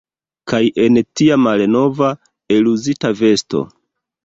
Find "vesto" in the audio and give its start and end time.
3.23-3.65